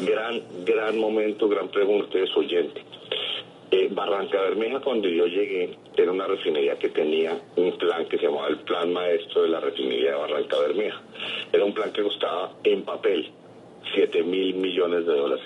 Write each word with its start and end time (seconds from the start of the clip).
Gran, 0.00 0.42
gran 0.64 0.98
momento, 0.98 1.48
gran 1.48 1.68
pregunta 1.68 2.18
de 2.18 2.26
su 2.26 2.40
oyente. 2.40 2.82
Eh, 3.70 3.88
Barranca 3.90 4.40
Bermeja, 4.42 4.80
cuando 4.80 5.08
yo 5.08 5.26
llegué, 5.26 5.76
era 5.96 6.12
una 6.12 6.26
refinería 6.26 6.78
que 6.78 6.88
tenía 6.90 7.36
un 7.56 7.76
plan 7.76 8.06
que 8.06 8.16
se 8.16 8.26
llamaba 8.26 8.48
el 8.48 8.58
Plan 8.58 8.92
Maestro 8.92 9.42
de 9.42 9.48
la 9.48 9.58
Refinería 9.58 10.12
de 10.12 10.16
Barranca 10.16 10.58
Bermeja. 10.60 11.02
Era 11.52 11.64
un 11.64 11.74
plan 11.74 11.92
que 11.92 12.02
costaba 12.02 12.52
en 12.62 12.82
papel 12.84 13.32
7 13.94 14.22
mil 14.22 14.54
millones 14.54 15.06
de 15.06 15.12
dólares. 15.12 15.44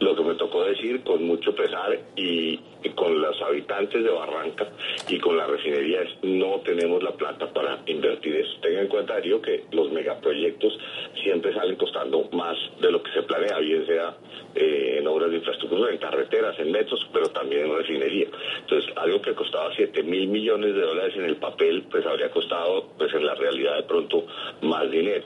Lo 0.00 0.14
que 0.14 0.22
me 0.22 0.34
tocó 0.34 0.64
decir 0.64 1.02
con 1.02 1.24
mucho 1.24 1.54
pesar 1.54 1.98
y, 2.14 2.60
con 2.94 3.20
los 3.20 3.40
habitantes 3.42 4.04
de 4.04 4.10
Barranca 4.10 4.68
y 5.08 5.18
con 5.18 5.36
la 5.36 5.46
refinería 5.46 6.02
es 6.02 6.10
no 6.22 6.60
tenemos 6.60 7.02
la 7.02 7.12
plata 7.12 7.52
para 7.52 7.82
invertir 7.86 8.36
eso. 8.36 8.55
Tengan 8.76 8.84
en 8.84 8.90
cuenta, 8.90 9.14
Darío, 9.14 9.40
que 9.40 9.64
los 9.72 9.90
megaproyectos 9.90 10.78
siempre 11.22 11.54
salen 11.54 11.76
costando 11.76 12.28
más 12.32 12.58
de 12.78 12.90
lo 12.90 13.02
que 13.02 13.10
se 13.12 13.22
planea, 13.22 13.58
bien 13.58 13.86
sea 13.86 14.14
eh, 14.54 14.96
en 14.98 15.06
obras 15.06 15.30
de 15.30 15.36
infraestructura, 15.36 15.90
en 15.90 15.98
carreteras, 15.98 16.58
en 16.58 16.72
metros, 16.72 17.08
pero 17.10 17.28
también 17.30 17.64
en 17.64 17.74
refinería. 17.74 18.26
Entonces, 18.60 18.92
algo 18.96 19.22
que 19.22 19.32
costaba 19.34 19.74
7 19.74 20.02
mil 20.02 20.28
millones 20.28 20.74
de 20.74 20.82
dólares 20.82 21.14
en 21.16 21.24
el 21.24 21.36
papel, 21.36 21.84
pues 21.90 22.04
habría 22.04 22.30
costado, 22.30 22.88
pues 22.98 23.14
en 23.14 23.24
la 23.24 23.34
realidad 23.34 23.76
de 23.76 23.82
pronto, 23.84 24.26
más 24.60 24.90
dinero. 24.90 25.24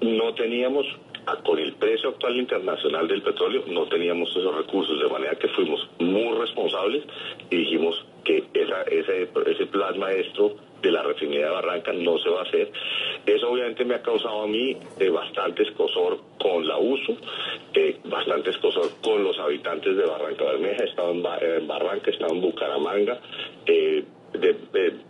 No 0.00 0.32
teníamos 0.34 0.86
con 1.44 1.58
el 1.58 1.72
precio 1.74 2.10
actual 2.10 2.36
internacional 2.36 3.06
del 3.06 3.22
petróleo 3.22 3.62
no 3.68 3.86
teníamos 3.86 4.30
esos 4.30 4.56
recursos, 4.56 5.00
de 5.00 5.08
manera 5.08 5.36
que 5.36 5.46
fuimos 5.48 5.88
muy 6.00 6.36
responsables 6.36 7.04
y 7.48 7.56
dijimos 7.56 8.04
ese, 9.00 9.28
ese 9.46 9.66
plan 9.66 9.94
de 10.82 10.90
la 10.90 11.02
refinería 11.02 11.46
de 11.46 11.52
Barranca 11.52 11.92
no 11.92 12.18
se 12.18 12.28
va 12.28 12.40
a 12.40 12.42
hacer. 12.42 12.70
Eso 13.24 13.50
obviamente 13.50 13.84
me 13.84 13.94
ha 13.94 14.02
causado 14.02 14.42
a 14.42 14.46
mí 14.46 14.76
eh, 14.98 15.08
bastante 15.08 15.62
escosor 15.62 16.18
con 16.38 16.66
la 16.66 16.76
uso, 16.76 17.16
eh, 17.72 17.98
bastante 18.04 18.50
escosor 18.50 18.90
con 19.02 19.22
los 19.22 19.38
habitantes 19.38 19.96
de 19.96 20.04
Barranca 20.04 20.44
Bermeja, 20.44 20.82
he 20.82 20.88
estado 20.88 21.12
en, 21.12 21.22
Barranca, 21.22 22.10
he 22.10 22.14
estado 22.14 22.34
en 22.34 22.40
Bucaramanga, 22.40 23.20
eh, 23.64 24.04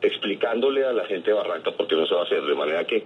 explicándole 0.03 0.85
a 0.85 0.93
la 0.93 1.07
gente 1.07 1.31
de 1.31 1.37
Barranca 1.37 1.71
por 1.71 1.87
qué 1.87 1.97
no 1.97 2.07
se 2.07 2.15
va 2.15 2.21
a 2.21 2.25
hacer, 2.25 2.43
de 2.43 2.55
manera 2.55 2.85
que 2.85 3.05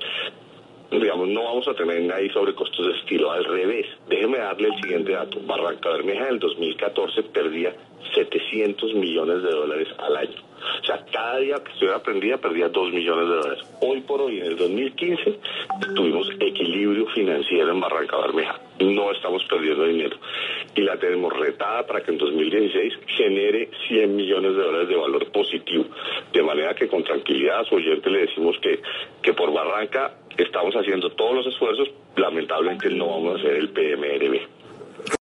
digamos, 0.91 1.29
no 1.29 1.43
vamos 1.43 1.67
a 1.69 1.75
tener 1.75 2.01
nadie 2.03 2.33
sobre 2.33 2.55
costos 2.55 2.87
de 2.87 2.99
estilo, 2.99 3.31
al 3.31 3.45
revés. 3.45 3.87
Déjeme 4.09 4.39
darle 4.39 4.69
el 4.69 4.81
siguiente 4.81 5.13
dato. 5.13 5.41
Barranca 5.41 5.91
Bermeja 5.91 6.29
en 6.29 6.35
el 6.35 6.39
2014 6.39 7.23
perdía 7.25 7.75
700 8.15 8.95
millones 8.95 9.43
de 9.43 9.51
dólares 9.51 9.89
al 9.99 10.17
año. 10.17 10.36
Que 11.47 11.71
estuviera 11.71 12.03
prendida 12.03 12.39
perdía 12.39 12.69
2 12.69 12.93
millones 12.93 13.29
de 13.29 13.35
dólares. 13.37 13.65
Hoy 13.81 14.01
por 14.01 14.21
hoy, 14.21 14.41
en 14.41 14.47
el 14.47 14.57
2015, 14.57 15.39
tuvimos 15.95 16.29
equilibrio 16.41 17.07
financiero 17.15 17.71
en 17.71 17.79
Barranca 17.79 18.17
Bermeja. 18.17 18.61
No 18.81 19.13
estamos 19.13 19.45
perdiendo 19.45 19.85
dinero. 19.85 20.17
Y 20.75 20.81
la 20.81 20.99
tenemos 20.99 21.33
retada 21.33 21.87
para 21.87 22.03
que 22.03 22.11
en 22.11 22.19
2016 22.19 22.95
genere 23.07 23.71
100 23.87 24.17
millones 24.17 24.57
de 24.57 24.63
dólares 24.63 24.89
de 24.89 24.97
valor 24.97 25.31
positivo. 25.31 25.85
De 26.33 26.43
manera 26.43 26.75
que 26.75 26.89
con 26.89 27.05
tranquilidad 27.05 27.61
a 27.61 27.65
su 27.65 27.77
oyente 27.77 28.11
le 28.11 28.27
decimos 28.27 28.57
que, 28.61 28.81
que 29.23 29.33
por 29.33 29.53
Barranca 29.53 30.19
estamos 30.37 30.75
haciendo 30.75 31.11
todos 31.11 31.37
los 31.37 31.47
esfuerzos. 31.47 31.89
Lamentablemente 32.17 32.91
no 32.91 33.07
vamos 33.07 33.37
a 33.37 33.39
hacer 33.39 33.55
el 33.55 33.69
PMRB. 33.69 34.41